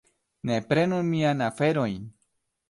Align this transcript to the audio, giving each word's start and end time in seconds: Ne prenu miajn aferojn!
Ne 0.51 0.55
prenu 0.71 1.01
miajn 1.11 1.45
aferojn! 1.49 2.01